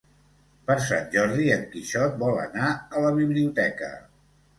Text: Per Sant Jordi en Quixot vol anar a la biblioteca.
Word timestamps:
Per 0.69 0.75
Sant 0.85 1.03
Jordi 1.15 1.51
en 1.55 1.65
Quixot 1.73 2.15
vol 2.23 2.39
anar 2.45 2.71
a 2.71 3.05
la 3.05 3.13
biblioteca. 3.19 3.91